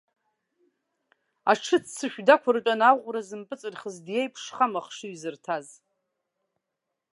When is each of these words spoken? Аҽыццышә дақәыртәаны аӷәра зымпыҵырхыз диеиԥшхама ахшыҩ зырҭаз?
Аҽыццышә 1.51 2.19
дақәыртәаны 2.27 2.85
аӷәра 2.89 3.21
зымпыҵырхыз 3.27 3.95
диеиԥшхама 4.05 4.79
ахшыҩ 4.83 5.13
зырҭаз? 5.21 5.67